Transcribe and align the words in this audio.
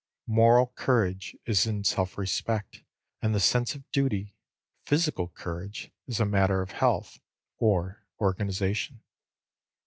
Moral 0.25 0.65
courage 0.73 1.35
is 1.45 1.67
in 1.67 1.83
self 1.83 2.17
respect 2.17 2.81
and 3.21 3.35
the 3.35 3.39
sense 3.39 3.75
of 3.75 3.83
duty; 3.91 4.35
physical 4.83 5.27
courage 5.27 5.91
is 6.07 6.19
a 6.19 6.25
matter 6.25 6.63
of 6.63 6.71
health 6.71 7.19
or 7.59 8.03
organization. 8.19 9.03